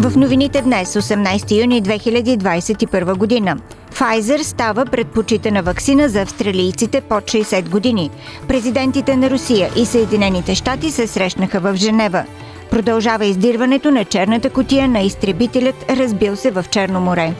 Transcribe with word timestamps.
В 0.00 0.16
новините 0.16 0.62
днес, 0.62 0.94
18 0.94 1.62
юни 1.62 1.82
2021 1.82 3.16
година. 3.16 3.56
Pfizer 3.92 4.42
става 4.42 4.86
предпочитана 4.86 5.62
вакцина 5.62 6.08
за 6.08 6.22
австралийците 6.22 7.00
под 7.00 7.24
60 7.24 7.68
години. 7.68 8.10
Президентите 8.48 9.16
на 9.16 9.30
Русия 9.30 9.70
и 9.76 9.86
Съединените 9.86 10.54
щати 10.54 10.90
се 10.90 11.06
срещнаха 11.06 11.60
в 11.60 11.76
Женева. 11.76 12.24
Продължава 12.70 13.24
издирването 13.24 13.90
на 13.90 14.04
черната 14.04 14.50
котия 14.50 14.88
на 14.88 15.00
изтребителят, 15.00 15.84
разбил 15.90 16.36
се 16.36 16.50
в 16.50 16.64
Черно 16.70 17.00
море. 17.00 17.34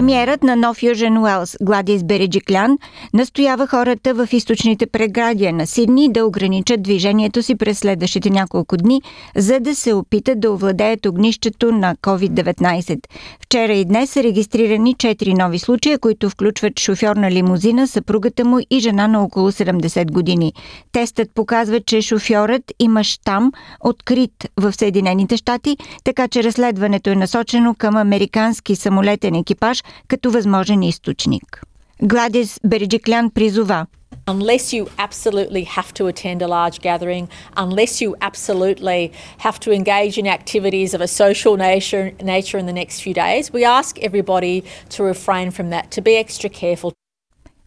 Премиерът 0.00 0.42
на 0.42 0.56
Нов 0.56 0.82
Южен 0.82 1.18
Уелс 1.18 1.56
Гладис 1.62 2.04
Береджиклян 2.04 2.78
настоява 3.14 3.66
хората 3.66 4.14
в 4.14 4.28
източните 4.32 4.86
преградия 4.86 5.52
на 5.52 5.66
Сидни 5.66 6.12
да 6.12 6.26
ограничат 6.26 6.82
движението 6.82 7.42
си 7.42 7.54
през 7.54 7.78
следващите 7.78 8.30
няколко 8.30 8.76
дни, 8.76 9.02
за 9.36 9.60
да 9.60 9.74
се 9.74 9.92
опитат 9.92 10.40
да 10.40 10.52
овладеят 10.52 11.06
огнището 11.06 11.72
на 11.72 11.96
COVID-19. 11.96 12.98
Вчера 13.40 13.72
и 13.72 13.84
днес 13.84 14.10
са 14.10 14.22
регистрирани 14.22 14.94
4 14.94 15.38
нови 15.38 15.58
случая, 15.58 15.98
които 15.98 16.30
включват 16.30 16.80
шофьор 16.80 17.16
на 17.16 17.30
лимузина, 17.30 17.88
съпругата 17.88 18.44
му 18.44 18.58
и 18.70 18.80
жена 18.80 19.08
на 19.08 19.22
около 19.22 19.50
70 19.52 20.12
години. 20.12 20.52
Тестът 20.92 21.34
показва, 21.34 21.80
че 21.80 22.02
шофьорът 22.02 22.72
има 22.78 23.04
щам, 23.04 23.52
открит 23.80 24.48
в 24.56 24.72
Съединените 24.72 25.36
щати, 25.36 25.76
така 26.04 26.28
че 26.28 26.44
разследването 26.44 27.10
е 27.10 27.16
насочено 27.16 27.74
към 27.74 27.96
американски 27.96 28.76
самолетен 28.76 29.34
екипаж, 29.34 29.82
като 30.08 30.30
възможен 30.30 30.82
източник. 30.82 31.62
Гладис 32.02 32.60
Береджиклян 32.64 33.30
призова 33.30 33.86
unless 34.26 34.72
you 34.72 34.88
absolutely 34.98 35.64
have 35.64 35.92
to 35.94 36.06
attend 36.06 36.42
a 36.42 36.46
large 36.46 36.80
gathering, 36.80 37.28
unless 37.56 38.00
you 38.00 38.16
absolutely 38.20 39.12
have 39.38 39.58
to 39.60 39.72
engage 39.72 40.18
in 40.18 40.26
activities 40.26 40.94
of 40.94 41.00
a 41.00 41.08
social 41.08 41.56
nature, 41.56 42.12
nature 42.22 42.58
in 42.58 42.66
the 42.66 42.72
next 42.72 43.00
few 43.00 43.14
days, 43.14 43.52
we 43.52 43.64
ask 43.64 43.98
everybody 43.98 44.64
to 44.90 45.02
refrain 45.02 45.50
from 45.50 45.70
that, 45.70 45.90
to 45.90 46.00
be 46.00 46.16
extra 46.16 46.50
careful. 46.50 46.92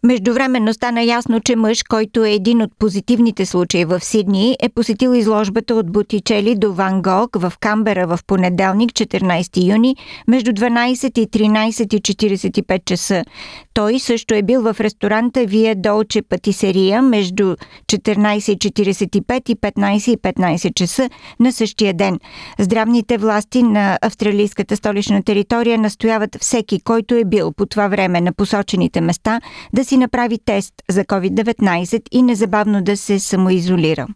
Междувременно 0.06 0.74
стана 0.74 1.04
ясно, 1.04 1.40
че 1.40 1.56
мъж, 1.56 1.84
който 1.84 2.26
е 2.26 2.32
един 2.32 2.62
от 2.62 2.72
позитивните 2.80 3.46
случаи 3.46 3.86
в 3.86 4.00
Сидни, 4.00 4.56
е 4.62 4.70
посетил 4.70 5.16
изложбата 5.16 5.76
от 5.76 5.92
Бутичели 5.92 6.56
до 6.56 6.74
Ван 6.74 7.02
Гог 7.02 7.30
в 7.40 7.54
Камбера 7.60 8.08
в 8.08 8.20
понеделник, 8.28 8.92
14 8.92 9.70
юни, 9.74 9.96
между 10.28 10.52
12 10.52 11.20
и 11.20 11.28
13.45 11.28 12.86
часа. 12.86 13.24
Той 13.74 14.00
също 14.00 14.34
е 14.34 14.42
бил 14.42 14.62
в 14.62 14.76
ресторанта 14.80 15.46
Вия 15.46 15.76
Долче 15.76 16.22
Патисерия 16.22 17.02
между 17.02 17.56
14.45 17.92 19.50
и 19.50 19.56
15.15 19.56 20.34
15 20.34 20.74
часа 20.74 21.10
на 21.40 21.52
същия 21.52 21.94
ден. 21.94 22.20
Здравните 22.60 23.18
власти 23.18 23.64
на 23.64 23.98
австралийската 24.02 24.76
столична 24.76 25.24
територия 25.24 25.78
настояват 25.78 26.38
всеки, 26.42 26.80
който 26.80 27.16
е 27.16 27.26
бил 27.26 27.52
по 27.52 27.66
това 27.66 27.88
време 27.88 28.22
на 28.22 28.34
посочените 28.34 29.02
места, 29.02 29.42
да 29.74 29.86
си 29.86 29.93
си 29.94 29.98
направи 29.98 30.40
тест 30.46 30.74
за 30.90 31.06
COVID-19 31.06 32.02
и 32.12 32.22
незабавно 32.22 32.82
да 32.82 32.98
се 32.98 33.20
самоизолира. 33.20 34.08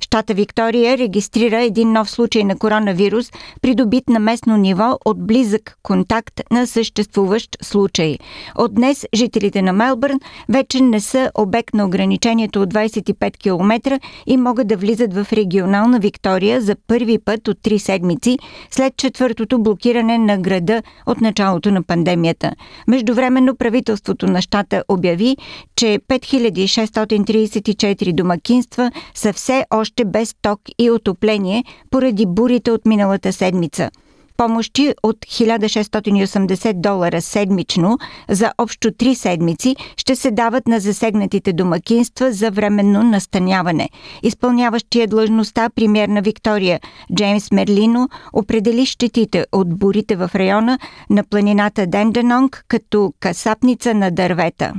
Щата 0.00 0.34
Виктория 0.34 0.98
регистрира 0.98 1.62
един 1.62 1.92
нов 1.92 2.10
случай 2.10 2.44
на 2.44 2.58
коронавирус, 2.58 3.32
придобит 3.62 4.08
на 4.08 4.18
местно 4.18 4.56
ниво 4.56 4.98
от 5.04 5.26
близък 5.26 5.78
контакт 5.82 6.40
на 6.50 6.66
съществуващ 6.66 7.56
случай. 7.62 8.18
От 8.54 8.74
днес 8.74 9.06
жителите 9.14 9.62
на 9.62 9.72
Мелбърн 9.72 10.20
вече 10.48 10.80
не 10.80 11.00
са 11.00 11.30
обект 11.38 11.74
на 11.74 11.86
ограничението 11.86 12.62
от 12.62 12.74
25 12.74 13.36
км 13.36 13.98
и 14.26 14.36
могат 14.36 14.68
да 14.68 14.76
влизат 14.76 15.14
в 15.14 15.26
регионална 15.32 15.98
Виктория 15.98 16.60
за 16.60 16.76
първи 16.86 17.18
път 17.18 17.48
от 17.48 17.58
три 17.62 17.78
седмици 17.78 18.38
след 18.70 18.96
четвъртото 18.96 19.62
блокиране 19.62 20.18
на 20.18 20.38
града 20.38 20.82
от 21.06 21.20
началото 21.20 21.70
на 21.70 21.82
пандемията. 21.82 22.52
Междувременно 22.88 23.56
правителството 23.56 24.26
на 24.26 24.42
щата 24.42 24.84
обяви, 24.88 25.36
че 25.76 26.00
5634 26.08 28.12
домакинства 28.12 28.90
са 29.14 29.32
все 29.32 29.64
още 29.70 29.85
още 29.86 30.04
без 30.04 30.34
ток 30.42 30.60
и 30.78 30.90
отопление 30.90 31.64
поради 31.90 32.26
бурите 32.26 32.70
от 32.70 32.86
миналата 32.86 33.32
седмица. 33.32 33.90
Помощи 34.36 34.94
от 35.02 35.16
1680 35.16 36.72
долара 36.72 37.22
седмично 37.22 37.98
за 38.28 38.52
общо 38.58 38.88
3 38.88 39.14
седмици 39.14 39.76
ще 39.96 40.16
се 40.16 40.30
дават 40.30 40.68
на 40.68 40.80
засегнатите 40.80 41.52
домакинства 41.52 42.32
за 42.32 42.50
временно 42.50 43.02
настаняване. 43.02 43.88
Изпълняващия 44.22 45.06
длъжността 45.06 45.70
премьер 45.74 46.08
на 46.08 46.22
Виктория 46.22 46.80
Джеймс 47.14 47.52
Мерлино 47.52 48.08
определи 48.32 48.86
щетите 48.86 49.44
от 49.52 49.78
бурите 49.78 50.16
в 50.16 50.30
района 50.34 50.78
на 51.10 51.24
планината 51.24 51.86
Денденонг 51.86 52.64
като 52.68 53.12
касапница 53.20 53.94
на 53.94 54.10
дървета. 54.10 54.72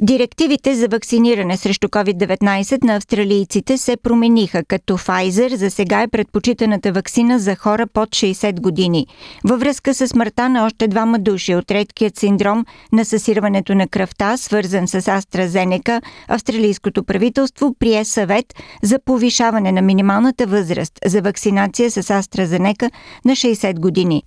Директивите 0.00 0.74
за 0.74 0.88
вакциниране 0.88 1.56
срещу 1.56 1.88
COVID-19 1.88 2.84
на 2.84 2.96
австралийците 2.96 3.78
се 3.78 3.96
промениха, 3.96 4.64
като 4.64 4.98
Pfizer 4.98 5.54
за 5.54 5.70
сега 5.70 6.02
е 6.02 6.08
предпочитаната 6.08 6.92
вакцина 6.92 7.38
за 7.38 7.56
хора 7.56 7.86
под 7.86 8.08
60 8.08 8.60
години. 8.60 9.06
Във 9.44 9.60
връзка 9.60 9.94
с 9.94 10.08
смъртта 10.08 10.48
на 10.48 10.66
още 10.66 10.88
двама 10.88 11.18
души 11.18 11.54
от 11.54 11.70
редкият 11.70 12.18
синдром 12.18 12.64
на 12.92 13.04
съсирването 13.04 13.74
на 13.74 13.88
кръвта, 13.88 14.36
свързан 14.36 14.88
с 14.88 15.02
AstraZeneca, 15.02 16.02
австралийското 16.28 17.04
правителство 17.04 17.74
прие 17.78 18.04
съвет 18.04 18.46
за 18.82 18.98
повишаване 19.04 19.72
на 19.72 19.82
минималната 19.82 20.46
възраст 20.46 20.98
за 21.06 21.22
вакцинация 21.22 21.90
с 21.90 22.02
AstraZeneca 22.02 22.90
на 23.24 23.32
60 23.32 23.80
години 23.80 24.22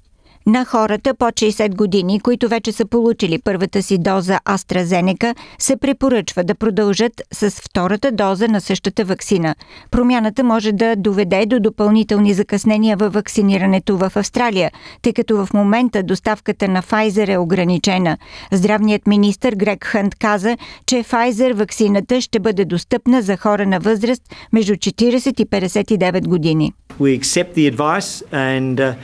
на 0.48 0.66
хората 0.66 1.14
под 1.14 1.34
60 1.34 1.76
години, 1.76 2.20
които 2.20 2.48
вече 2.48 2.72
са 2.72 2.86
получили 2.86 3.40
първата 3.44 3.84
си 3.84 3.98
доза 3.98 4.40
AstraZeneca, 4.46 5.36
се 5.60 5.78
препоръчва 5.78 6.44
да 6.44 6.56
продължат 6.56 7.22
с 7.34 7.52
втората 7.52 8.12
доза 8.12 8.48
на 8.48 8.62
същата 8.62 9.06
вакцина. 9.06 9.56
Промяната 9.92 10.44
може 10.44 10.72
да 10.72 10.96
доведе 10.96 11.46
до 11.46 11.60
допълнителни 11.60 12.34
закъснения 12.34 12.98
във 12.98 13.14
вакцинирането 13.14 13.98
в 13.98 14.12
Австралия, 14.16 14.72
тъй 15.02 15.14
като 15.14 15.46
в 15.46 15.54
момента 15.54 16.04
доставката 16.04 16.68
на 16.68 16.84
Pfizer 16.84 17.34
е 17.34 17.38
ограничена. 17.38 18.18
Здравният 18.52 19.08
министр 19.08 19.52
Грег 19.56 19.86
Хънт 19.86 20.16
каза, 20.16 20.58
че 20.86 20.96
Pfizer 20.96 21.54
вакцината 21.54 22.22
ще 22.22 22.40
бъде 22.40 22.66
достъпна 22.66 23.22
за 23.22 23.38
хора 23.38 23.66
на 23.66 23.80
възраст 23.80 24.24
между 24.54 24.74
40 24.74 25.42
и 25.42 25.46
59 25.46 26.28
години. 26.28 26.74
We 27.00 27.20
accept 27.20 27.54
the 27.56 27.76
advice 27.76 28.24
and 28.32 28.76
uh... 28.76 28.96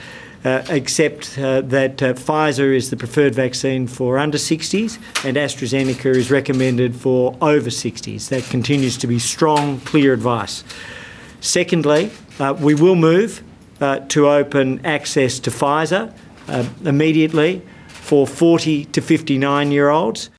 Uh, 0.46 0.62
accept 0.68 1.40
uh, 1.40 1.62
that 1.62 2.04
uh, 2.04 2.12
Pfizer 2.14 2.76
is 2.76 2.90
the 2.90 2.98
preferred 2.98 3.34
vaccine 3.34 3.88
for 3.88 4.18
under 4.18 4.38
60s 4.38 4.98
and 5.24 5.38
AstraZeneca 5.38 6.14
is 6.14 6.30
recommended 6.30 6.94
for 6.94 7.38
over 7.41 7.70
60s. 7.70 8.28
That 8.28 8.44
continues 8.50 8.97
to 8.97 9.08
be 9.08 9.20
strong, 9.20 9.79
clear 9.82 10.12
advice. 10.12 10.66
Secondly, 11.40 12.12
we 12.59 12.76
will 12.76 12.96
move 12.96 13.41
to 13.79 14.29
open 14.29 14.85
access 14.85 15.40
to 15.40 15.50
Pfizer 15.50 16.14
immediately 16.85 17.62
for 17.88 18.28
40 18.28 18.85
to 18.85 19.02
59 19.02 19.72
year 19.72 19.90
olds. 19.90 20.29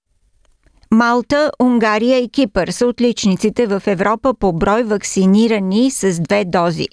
Малта, 0.95 1.51
Унгария 1.61 2.19
и 2.19 2.29
Кипър 2.29 2.69
са 2.69 2.87
отличниците 2.87 3.67
в 3.67 3.83
Европа 3.87 4.35
по 4.35 4.53
брой 4.53 4.83
вакцинирани 4.83 5.91
с 5.91 6.21
две 6.21 6.45
дози. 6.45 6.87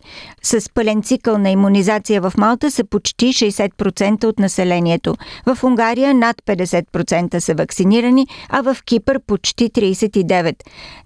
С 0.43 0.73
пълен 0.73 1.03
цикъл 1.03 1.37
на 1.37 1.49
иммунизация 1.49 2.21
в 2.21 2.33
Малта 2.37 2.71
са 2.71 2.83
почти 2.83 3.25
60% 3.25 4.25
от 4.25 4.39
населението. 4.39 5.15
В 5.45 5.63
Унгария 5.63 6.13
над 6.13 6.35
50% 6.47 7.39
са 7.39 7.53
вакцинирани, 7.53 8.27
а 8.49 8.61
в 8.61 8.77
Кипър 8.85 9.19
почти 9.27 9.69
39%. 9.69 10.55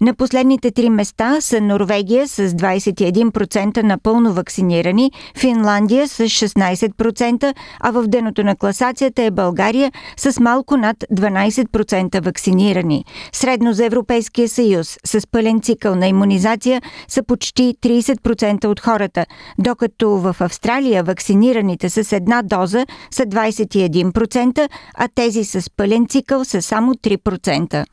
На 0.00 0.14
последните 0.14 0.70
три 0.70 0.90
места 0.90 1.40
са 1.40 1.60
Норвегия 1.60 2.28
с 2.28 2.48
21% 2.48 3.82
напълно 3.82 4.32
вакцинирани, 4.32 5.12
Финландия 5.38 6.08
с 6.08 6.18
16%, 6.18 7.54
а 7.80 7.90
в 7.90 8.06
деното 8.06 8.44
на 8.44 8.56
класацията 8.56 9.22
е 9.22 9.30
България 9.30 9.92
с 10.16 10.40
малко 10.40 10.76
над 10.76 10.96
12% 11.12 12.20
вакцинирани 12.20 12.85
вакцинирани. 12.86 13.04
Средно 13.32 13.72
за 13.72 13.84
Европейския 13.84 14.48
съюз 14.48 14.98
с 15.04 15.26
пълен 15.30 15.60
цикъл 15.60 15.94
на 15.94 16.06
иммунизация 16.06 16.82
са 17.08 17.22
почти 17.22 17.74
30% 17.82 18.64
от 18.64 18.80
хората, 18.80 19.26
докато 19.58 20.10
в 20.10 20.36
Австралия 20.40 21.02
вакцинираните 21.02 21.88
с 21.88 22.12
една 22.12 22.42
доза 22.42 22.86
са 23.10 23.22
21%, 23.22 24.68
а 24.94 25.08
тези 25.14 25.44
с 25.44 25.70
пълен 25.76 26.06
цикъл 26.06 26.44
са 26.44 26.62
само 26.62 26.94
3%. 26.94 27.84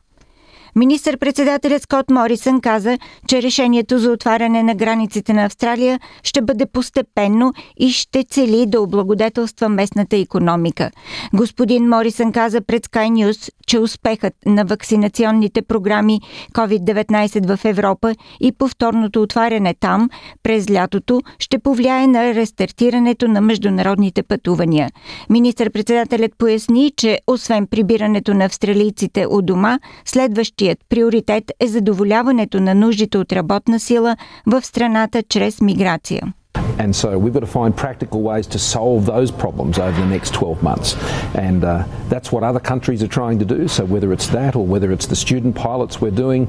Министър-председателят 0.76 1.82
Скот 1.82 2.10
Морисън 2.10 2.60
каза, 2.60 2.98
че 3.28 3.42
решението 3.42 3.98
за 3.98 4.10
отваряне 4.10 4.62
на 4.62 4.74
границите 4.74 5.32
на 5.32 5.44
Австралия 5.44 6.00
ще 6.22 6.42
бъде 6.42 6.66
постепенно 6.66 7.52
и 7.76 7.90
ще 7.90 8.24
цели 8.24 8.66
да 8.66 8.80
облагодетелства 8.80 9.68
местната 9.68 10.16
економика. 10.16 10.90
Господин 11.34 11.88
Морисън 11.88 12.32
каза 12.32 12.60
пред 12.60 12.86
Sky 12.86 13.10
News, 13.10 13.50
че 13.66 13.78
успехът 13.78 14.34
на 14.46 14.64
вакцинационните 14.64 15.62
програми 15.62 16.20
COVID-19 16.52 17.56
в 17.56 17.64
Европа 17.64 18.14
и 18.40 18.52
повторното 18.52 19.22
отваряне 19.22 19.74
там 19.74 20.10
през 20.42 20.70
лятото 20.70 21.20
ще 21.38 21.58
повлияе 21.58 22.06
на 22.06 22.34
рестартирането 22.34 23.28
на 23.28 23.40
международните 23.40 24.22
пътувания. 24.22 24.90
Министър-председателят 25.30 26.32
поясни, 26.38 26.92
че 26.96 27.18
освен 27.26 27.66
прибирането 27.66 28.34
на 28.34 28.44
австралийците 28.44 29.26
у 29.26 29.42
дома, 29.42 29.78
следващият 30.63 30.79
приоритет 30.89 31.51
е 31.59 31.67
задоволяването 31.67 32.59
на 32.59 32.75
нуждите 32.75 33.17
от 33.17 33.33
работна 33.33 33.79
сила 33.79 34.17
в 34.47 34.61
страната 34.61 35.23
чрез 35.29 35.61
миграция. 35.61 36.33
And 36.77 36.93
so 36.95 37.09
we've 37.21 37.33
got 37.39 37.45
to 37.49 37.55
find 37.61 37.71
practical 37.87 38.21
ways 38.29 38.47
to 38.55 38.59
solve 38.75 38.99
those 39.15 39.31
problems 39.43 39.75
over 39.87 39.97
the 40.05 40.11
next 40.15 40.33
12 40.33 40.63
months. 40.63 40.89
And 41.47 41.63
uh, 41.63 41.71
that's 42.11 42.29
what 42.31 42.43
other 42.49 42.61
countries 42.71 43.03
are 43.03 43.13
trying 43.21 43.37
to 43.39 43.45
do. 43.55 43.67
So 43.67 43.81
whether 43.93 44.13
it's 44.15 44.27
that 44.27 44.55
or 44.55 44.65
whether 44.73 44.89
it's 44.95 45.07
the 45.13 45.19
student 45.25 45.53
pilots 45.55 45.93
we're 46.03 46.19
doing, 46.25 46.41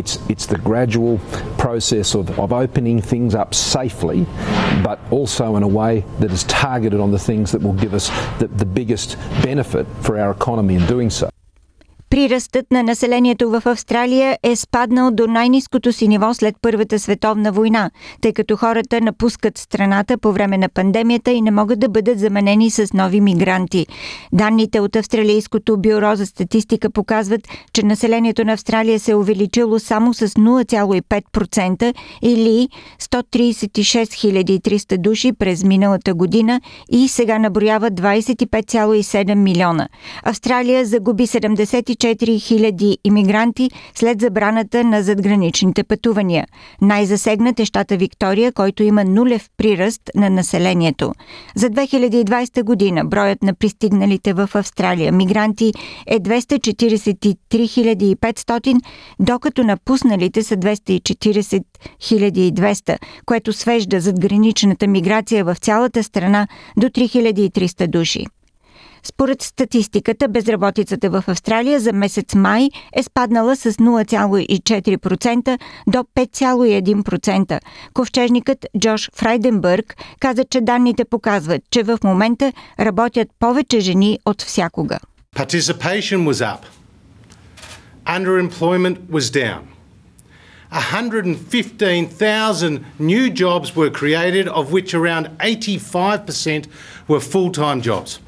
it's, 0.00 0.14
it's 0.32 0.46
the 0.46 0.58
gradual 0.70 1.18
process 1.58 2.14
of, 2.14 2.24
of 2.38 2.52
opening 2.52 2.98
things 3.12 3.32
up 3.42 3.50
safely, 3.54 4.26
but 4.88 4.98
also 5.18 5.56
in 5.58 5.62
a 5.62 5.72
way 5.80 5.92
that 6.20 6.30
is 6.32 6.42
targeted 6.64 7.00
on 7.00 7.10
the 7.16 7.22
things 7.28 7.46
that 7.52 7.62
will 7.62 7.78
give 7.84 7.94
us 7.94 8.06
the, 8.40 8.48
the 8.62 8.68
biggest 8.80 9.16
benefit 9.48 9.86
for 10.04 10.18
our 10.22 10.30
economy 10.32 10.74
in 10.74 10.84
doing 10.86 11.10
so. 11.10 11.30
Прирастът 12.13 12.71
на 12.71 12.83
населението 12.83 13.49
в 13.49 13.61
Австралия 13.65 14.37
е 14.43 14.55
спаднал 14.55 15.11
до 15.11 15.27
най-низкото 15.27 15.93
си 15.93 16.07
ниво 16.07 16.33
след 16.33 16.55
Първата 16.61 16.99
световна 16.99 17.51
война, 17.51 17.91
тъй 18.21 18.33
като 18.33 18.57
хората 18.57 19.01
напускат 19.01 19.57
страната 19.57 20.17
по 20.17 20.31
време 20.31 20.57
на 20.57 20.69
пандемията 20.69 21.31
и 21.31 21.41
не 21.41 21.51
могат 21.51 21.79
да 21.79 21.89
бъдат 21.89 22.19
заменени 22.19 22.71
с 22.71 22.93
нови 22.93 23.21
мигранти. 23.21 23.87
Данните 24.33 24.79
от 24.79 24.95
Австралийското 24.95 25.77
бюро 25.77 26.15
за 26.15 26.25
статистика 26.25 26.89
показват, 26.89 27.41
че 27.73 27.83
населението 27.83 28.45
на 28.45 28.53
Австралия 28.53 28.99
се 28.99 29.11
е 29.11 29.15
увеличило 29.15 29.79
само 29.79 30.13
с 30.13 30.27
0,5% 30.27 31.93
или 32.21 32.69
136 33.01 34.59
300 34.59 34.97
души 34.97 35.33
през 35.33 35.63
миналата 35.63 36.13
година 36.13 36.61
и 36.91 37.07
сега 37.07 37.39
наброява 37.39 37.91
25,7 37.91 39.35
милиона. 39.35 39.87
Австралия 40.23 40.85
загуби 40.85 41.27
74 41.27 42.02
4000 42.03 42.97
иммигранти 43.03 43.71
след 43.95 44.21
забраната 44.21 44.83
на 44.83 45.03
задграничните 45.03 45.83
пътувания. 45.83 46.47
Най-засегнат 46.81 47.59
е 47.59 47.65
щата 47.65 47.97
Виктория, 47.97 48.51
който 48.51 48.83
има 48.83 49.03
нулев 49.03 49.49
приръст 49.57 50.01
на 50.15 50.29
населението. 50.29 51.13
За 51.55 51.69
2020 51.69 52.63
година 52.63 53.05
броят 53.05 53.43
на 53.43 53.53
пристигналите 53.53 54.33
в 54.33 54.49
Австралия 54.53 55.11
мигранти 55.11 55.73
е 56.07 56.19
243 56.19 58.15
500, 58.15 58.81
докато 59.19 59.63
напусналите 59.63 60.43
са 60.43 60.55
240 60.55 61.63
200, 62.01 62.97
което 63.25 63.53
свежда 63.53 63.99
задграничната 63.99 64.87
миграция 64.87 65.45
в 65.45 65.55
цялата 65.55 66.03
страна 66.03 66.47
до 66.77 66.87
3300 66.87 67.87
души. 67.87 68.25
Според 69.03 69.41
статистиката, 69.41 70.27
безработицата 70.27 71.09
в 71.09 71.23
Австралия 71.27 71.79
за 71.79 71.93
месец 71.93 72.35
май 72.35 72.69
е 72.95 73.03
спаднала 73.03 73.55
с 73.55 73.71
0,4% 73.71 75.59
до 75.87 75.97
5,1%. 75.97 77.59
Ковчежникът 77.93 78.65
Джош 78.79 79.09
Фрайденбърг 79.15 79.95
каза, 80.19 80.43
че 80.43 80.61
данните 80.61 81.05
показват, 81.05 81.61
че 81.71 81.83
в 81.83 81.97
момента 82.03 82.53
работят 82.79 83.27
повече 83.39 83.79
жени 83.79 84.19
от 84.25 84.41
всякога. 84.41 84.99
Participation 85.35 86.19
was 86.29 86.39
up. 86.53 86.61
Underemployment 88.05 88.97
was 89.09 89.31
down. 89.31 89.73
115,000 90.73 92.85
new 92.99 93.29
jobs 93.29 93.75
were 93.75 93.91
created, 93.91 94.47
of 94.47 94.71
which 94.71 94.93
around 94.93 95.29
85% 95.39 96.67
were 97.07 97.19
full 97.19 97.51
time 97.51 97.81
jobs. 97.81 98.19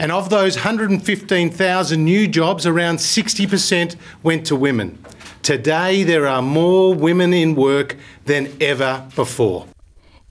And 0.00 0.10
of 0.10 0.30
those 0.30 0.56
115,000 0.56 2.02
new 2.02 2.26
jobs, 2.26 2.64
around 2.64 2.96
60% 2.96 3.96
went 4.22 4.46
to 4.46 4.56
women. 4.56 4.96
Today, 5.42 6.04
there 6.04 6.26
are 6.26 6.40
more 6.40 6.94
women 6.94 7.34
in 7.34 7.54
work 7.54 7.96
than 8.24 8.50
ever 8.62 9.06
before. 9.14 9.66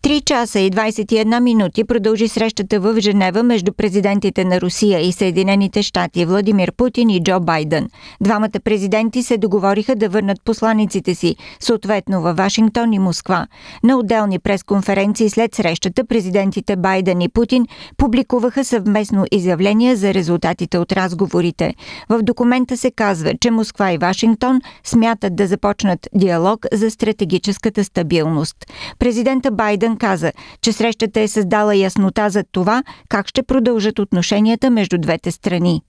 3 0.03 0.23
часа 0.23 0.59
и 0.59 0.71
21 0.71 1.39
минути 1.39 1.83
продължи 1.83 2.27
срещата 2.27 2.79
в 2.79 3.01
Женева 3.01 3.43
между 3.43 3.73
президентите 3.73 4.45
на 4.45 4.61
Русия 4.61 4.99
и 4.99 5.11
Съединените 5.11 5.83
щати 5.83 6.25
Владимир 6.25 6.71
Путин 6.71 7.09
и 7.09 7.23
Джо 7.23 7.39
Байден. 7.39 7.89
Двамата 8.21 8.59
президенти 8.63 9.23
се 9.23 9.37
договориха 9.37 9.95
да 9.95 10.09
върнат 10.09 10.41
посланиците 10.45 11.15
си, 11.15 11.35
съответно 11.59 12.21
във 12.21 12.37
Вашингтон 12.37 12.93
и 12.93 12.99
Москва. 12.99 13.47
На 13.83 13.97
отделни 13.97 14.39
пресконференции 14.39 15.29
след 15.29 15.55
срещата 15.55 16.05
президентите 16.05 16.75
Байден 16.75 17.21
и 17.21 17.29
Путин 17.29 17.65
публикуваха 17.97 18.63
съвместно 18.65 19.25
изявление 19.31 19.95
за 19.95 20.13
резултатите 20.13 20.77
от 20.77 20.91
разговорите. 20.91 21.73
В 22.09 22.21
документа 22.21 22.77
се 22.77 22.91
казва, 22.91 23.33
че 23.41 23.51
Москва 23.51 23.91
и 23.93 23.97
Вашингтон 23.97 24.61
смятат 24.83 25.35
да 25.35 25.47
започнат 25.47 26.07
диалог 26.15 26.65
за 26.73 26.91
стратегическата 26.91 27.83
стабилност. 27.83 28.55
Президента 28.99 29.51
Байден 29.51 29.88
Байден 29.89 29.97
каза, 29.97 30.31
че 30.61 30.73
срещата 30.73 31.19
е 31.19 31.27
създала 31.27 31.75
яснота 31.75 32.29
за 32.29 32.43
това 32.51 32.83
как 33.09 33.27
ще 33.27 33.43
продължат 33.43 33.99
отношенията 33.99 34.69
между 34.69 34.97
двете 34.97 35.31
страни. 35.31 35.81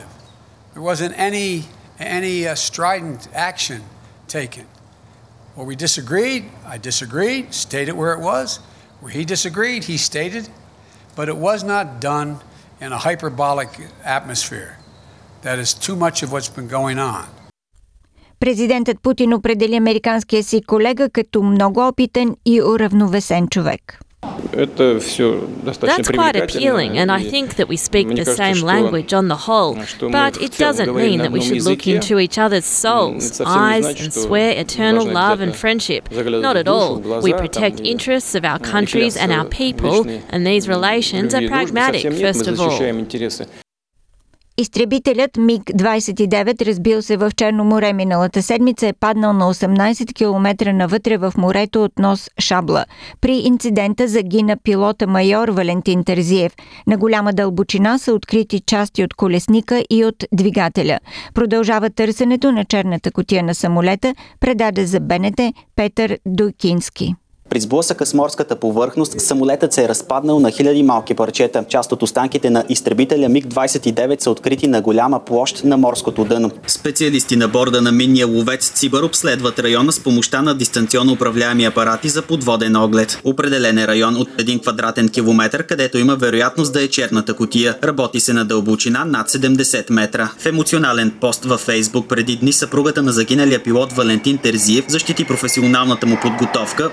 It. 0.00 0.06
There 0.72 0.86
wasn't 0.92 1.14
any, 1.30 1.48
any 2.18 2.36
uh, 2.46 2.54
strident 2.68 3.22
action 3.50 3.80
taken. 4.38 4.66
Where 5.54 5.66
we 5.70 5.76
disagreed, 5.88 6.42
I 6.74 6.76
disagreed, 6.90 7.44
stated 7.66 7.94
where 8.00 8.14
it 8.18 8.22
was. 8.32 8.48
Where 9.00 9.12
he 9.18 9.24
disagreed, 9.36 9.82
he 9.92 9.96
stated, 10.10 10.44
but 11.18 11.26
it 11.32 11.38
was 11.48 11.60
not 11.74 11.84
done 12.10 12.30
in 12.84 12.92
a 12.92 13.00
hyperbolic 13.08 13.70
atmosphere. 14.18 14.70
That 15.42 15.58
is 15.64 15.70
too 15.86 15.96
much 16.04 16.16
of 16.24 16.28
what's 16.32 16.52
been 16.56 16.68
going 16.68 16.98
on. 16.98 17.24
Президентът 18.40 19.02
Путин 19.02 19.32
определи 19.32 19.76
американския 19.76 20.44
си 20.44 20.62
колега 20.62 21.10
като 21.10 21.42
много 21.42 21.88
опитен 21.88 22.36
и 22.46 22.62
уравновесен 22.62 23.48
човек. 23.48 24.03
That's 24.52 26.08
quite 26.10 26.36
appealing, 26.36 26.98
and 26.98 27.10
I 27.10 27.22
think 27.22 27.56
that 27.56 27.68
we 27.68 27.76
speak 27.76 28.08
the 28.14 28.24
same 28.24 28.60
language 28.62 29.12
on 29.12 29.28
the 29.28 29.36
whole, 29.36 29.74
but 30.00 30.40
it 30.40 30.56
doesn't 30.56 30.94
mean 30.94 31.18
that 31.20 31.32
we 31.32 31.40
should 31.40 31.62
look 31.62 31.86
into 31.86 32.18
each 32.18 32.38
other's 32.38 32.64
souls, 32.64 33.40
eyes, 33.40 33.84
and 34.00 34.12
swear 34.12 34.52
eternal 34.58 35.06
love 35.06 35.40
and 35.40 35.54
friendship. 35.56 36.08
Not 36.10 36.56
at 36.56 36.68
all. 36.68 37.00
We 37.20 37.32
protect 37.32 37.80
interests 37.80 38.34
of 38.34 38.44
our 38.44 38.58
countries 38.58 39.16
and 39.16 39.32
our 39.32 39.44
people, 39.46 40.06
and 40.30 40.46
these 40.46 40.68
relations 40.68 41.34
are 41.34 41.46
pragmatic, 41.48 42.12
first 42.12 42.46
of 42.46 42.60
all. 42.60 43.63
Изтребителят 44.58 45.36
МиГ-29, 45.36 46.66
разбил 46.66 47.02
се 47.02 47.16
в 47.16 47.30
Черно 47.36 47.64
море 47.64 47.92
миналата 47.92 48.42
седмица, 48.42 48.86
е 48.86 48.92
паднал 48.92 49.32
на 49.32 49.54
18 49.54 50.14
км 50.14 50.72
навътре 50.72 51.16
в 51.16 51.32
морето 51.38 51.84
от 51.84 51.98
нос 51.98 52.30
Шабла. 52.38 52.84
При 53.20 53.32
инцидента 53.32 54.08
загина 54.08 54.56
пилота 54.56 55.06
майор 55.06 55.48
Валентин 55.48 56.04
Терзиев. 56.04 56.52
На 56.86 56.96
голяма 56.96 57.32
дълбочина 57.32 57.98
са 57.98 58.12
открити 58.12 58.60
части 58.60 59.04
от 59.04 59.14
колесника 59.14 59.84
и 59.90 60.04
от 60.04 60.24
двигателя. 60.32 60.98
Продължава 61.34 61.90
търсенето 61.90 62.52
на 62.52 62.64
черната 62.64 63.12
котия 63.12 63.42
на 63.42 63.54
самолета, 63.54 64.14
предаде 64.40 64.86
за 64.86 65.00
БНТ 65.00 65.40
Петър 65.76 66.18
Дойкински. 66.26 67.14
При 67.54 67.60
сблъсъка 67.60 68.06
с 68.06 68.14
морската 68.14 68.56
повърхност 68.56 69.20
самолетът 69.20 69.72
се 69.72 69.84
е 69.84 69.88
разпаднал 69.88 70.40
на 70.40 70.50
хиляди 70.50 70.82
малки 70.82 71.14
парчета. 71.14 71.64
Част 71.68 71.92
от 71.92 72.02
останките 72.02 72.50
на 72.50 72.64
изтребителя 72.68 73.28
МиГ-29 73.28 74.22
са 74.22 74.30
открити 74.30 74.66
на 74.66 74.80
голяма 74.80 75.24
площ 75.24 75.64
на 75.64 75.76
морското 75.76 76.24
дъно. 76.24 76.50
Специалисти 76.66 77.36
на 77.36 77.48
борда 77.48 77.82
на 77.82 77.92
минния 77.92 78.26
ловец 78.26 78.70
Цибър 78.70 79.02
обследват 79.02 79.58
района 79.58 79.92
с 79.92 80.00
помощта 80.00 80.42
на 80.42 80.54
дистанционно 80.54 81.12
управляеми 81.12 81.64
апарати 81.64 82.08
за 82.08 82.22
подводен 82.22 82.76
оглед. 82.76 83.20
Определен 83.24 83.78
е 83.78 83.86
район 83.86 84.16
от 84.16 84.28
1 84.28 84.62
квадратен 84.62 85.08
километр, 85.08 85.62
където 85.62 85.98
има 85.98 86.16
вероятност 86.16 86.72
да 86.72 86.82
е 86.82 86.88
черната 86.88 87.34
котия. 87.34 87.78
Работи 87.84 88.20
се 88.20 88.32
на 88.32 88.44
дълбочина 88.44 89.04
над 89.04 89.30
70 89.30 89.92
метра. 89.92 90.30
В 90.38 90.46
емоционален 90.46 91.14
пост 91.20 91.44
във 91.44 91.60
Фейсбук 91.60 92.08
преди 92.08 92.36
дни 92.36 92.52
съпругата 92.52 93.02
на 93.02 93.12
загиналия 93.12 93.62
пилот 93.62 93.92
Валентин 93.92 94.38
Терзиев 94.38 94.84
защити 94.88 95.24
професионалната 95.24 96.06
му 96.06 96.18
подготовка, 96.22 96.90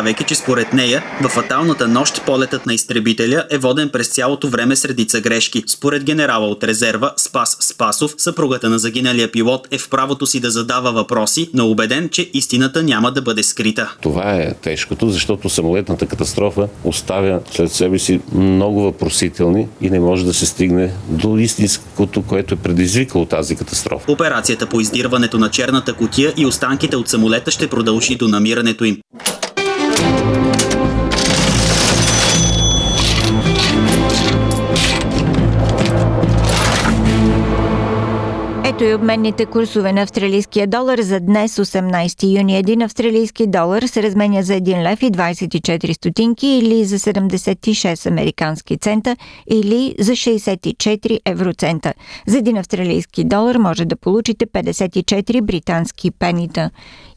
подчертавайки, 0.00 0.24
че 0.24 0.34
според 0.34 0.72
нея 0.72 1.02
в 1.22 1.28
фаталната 1.28 1.88
нощ 1.88 2.22
полетът 2.26 2.66
на 2.66 2.74
изтребителя 2.74 3.44
е 3.50 3.58
воден 3.58 3.88
през 3.88 4.08
цялото 4.08 4.48
време 4.48 4.76
с 4.76 4.84
редица 4.84 5.20
грешки. 5.20 5.64
Според 5.66 6.04
генерала 6.04 6.46
от 6.46 6.64
резерва 6.64 7.12
Спас 7.16 7.56
Спасов, 7.60 8.14
съпругата 8.18 8.68
на 8.68 8.78
загиналия 8.78 9.32
пилот 9.32 9.68
е 9.70 9.78
в 9.78 9.88
правото 9.88 10.26
си 10.26 10.40
да 10.40 10.50
задава 10.50 10.92
въпроси, 10.92 11.50
но 11.54 11.66
убеден, 11.66 12.08
че 12.08 12.30
истината 12.34 12.82
няма 12.82 13.12
да 13.12 13.22
бъде 13.22 13.42
скрита. 13.42 13.94
Това 14.02 14.34
е 14.34 14.54
тежкото, 14.54 15.10
защото 15.10 15.48
самолетната 15.48 16.06
катастрофа 16.06 16.68
оставя 16.84 17.40
след 17.52 17.72
себе 17.72 17.98
си 17.98 18.20
много 18.34 18.82
въпросителни 18.82 19.68
и 19.80 19.90
не 19.90 20.00
може 20.00 20.24
да 20.24 20.34
се 20.34 20.46
стигне 20.46 20.92
до 21.08 21.36
истинското, 21.36 22.22
което 22.22 22.54
е 22.54 22.56
предизвикало 22.56 23.24
тази 23.24 23.56
катастрофа. 23.56 24.12
Операцията 24.12 24.66
по 24.66 24.80
издирването 24.80 25.38
на 25.38 25.50
черната 25.50 25.92
котия 25.94 26.32
и 26.36 26.46
останките 26.46 26.96
от 26.96 27.08
самолета 27.08 27.50
ще 27.50 27.66
продължи 27.66 28.16
до 28.16 28.28
намирането 28.28 28.84
им. 28.84 28.98
Ето 38.80 38.88
и 38.88 38.94
обменните 38.94 39.46
курсове 39.46 39.92
на 39.92 40.02
австралийския 40.02 40.66
долар 40.66 40.98
за 40.98 41.20
днес, 41.20 41.56
18 41.56 42.38
юни. 42.38 42.56
Един 42.56 42.82
австралийски 42.82 43.46
долар 43.46 43.82
се 43.82 44.02
разменя 44.02 44.42
за 44.42 44.52
1 44.52 44.90
лев 44.90 45.02
и 45.02 45.10
24 45.10 45.92
стотинки 45.92 46.46
или 46.46 46.84
за 46.84 46.98
76 46.98 48.06
американски 48.10 48.78
цента 48.78 49.16
или 49.50 49.94
за 49.98 50.12
64 50.12 51.18
евроцента. 51.24 51.94
За 52.26 52.38
един 52.38 52.56
австралийски 52.56 53.24
долар 53.24 53.56
може 53.56 53.84
да 53.84 53.96
получите 53.96 54.46
54 54.46 55.40
британски 55.42 56.10
пенита. 56.10 56.70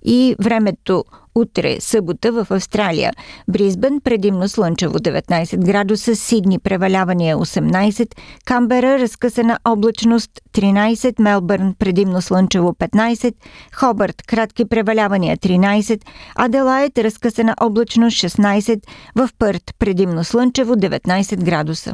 И 0.06 0.36
времето 0.40 1.04
Утре, 1.36 1.78
събота 1.80 2.32
в 2.32 2.48
Австралия. 2.50 3.14
Бризбън 3.48 4.02
предимно 4.04 4.50
слънчево 4.50 5.00
19 5.00 5.66
градуса, 5.66 6.16
Сидни 6.16 6.60
превалявания 6.60 7.38
18, 7.38 8.16
Камбера 8.46 9.00
разкъсана 9.00 9.60
облачност 9.66 10.32
13, 10.54 11.22
Мелбърн 11.22 11.76
предимно 11.80 12.22
слънчево 12.22 12.74
15, 12.74 13.34
Хобърт 13.74 14.22
кратки 14.22 14.66
превалявания 14.66 15.38
13, 15.38 16.02
Аделайт 16.36 16.98
разкъсана 16.98 17.56
облачност 17.62 18.18
16, 18.18 18.82
в 19.16 19.30
Пърт 19.40 19.76
предимно 19.80 20.24
слънчево 20.24 20.76
19 20.76 21.44
градуса. 21.44 21.94